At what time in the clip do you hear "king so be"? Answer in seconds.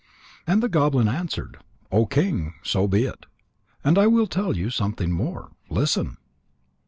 2.07-3.03